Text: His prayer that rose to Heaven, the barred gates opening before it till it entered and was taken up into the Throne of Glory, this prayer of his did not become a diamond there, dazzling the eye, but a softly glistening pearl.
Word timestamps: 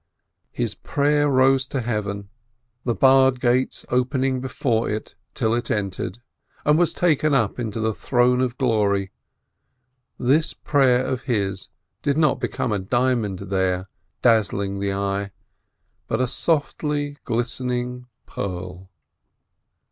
His 0.51 0.73
prayer 0.73 1.25
that 1.25 1.29
rose 1.31 1.67
to 1.67 1.79
Heaven, 1.79 2.29
the 2.85 2.95
barred 2.95 3.39
gates 3.39 3.85
opening 3.89 4.41
before 4.41 4.89
it 4.89 5.13
till 5.35 5.53
it 5.53 5.69
entered 5.69 6.17
and 6.65 6.75
was 6.79 6.91
taken 6.91 7.35
up 7.35 7.59
into 7.59 7.79
the 7.79 7.93
Throne 7.93 8.41
of 8.41 8.57
Glory, 8.57 9.11
this 10.17 10.53
prayer 10.55 11.05
of 11.05 11.25
his 11.25 11.69
did 12.01 12.17
not 12.17 12.39
become 12.39 12.71
a 12.71 12.79
diamond 12.79 13.37
there, 13.51 13.89
dazzling 14.23 14.79
the 14.79 14.91
eye, 14.91 15.29
but 16.07 16.19
a 16.19 16.25
softly 16.25 17.17
glistening 17.23 18.07
pearl. 18.25 18.89